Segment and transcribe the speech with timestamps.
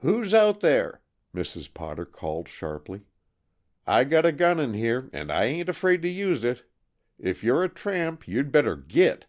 [0.00, 1.00] "Who's out there?"
[1.34, 1.72] Mrs.
[1.72, 3.06] Potter called sharply.
[3.86, 6.68] "I got a gun in here, and I ain't afraid to use it.
[7.18, 9.24] If you 're a tramp, you'd better git!"